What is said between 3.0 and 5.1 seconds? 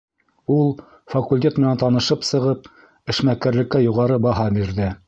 эшмәкәрлеккә юғары баһа бирҙе.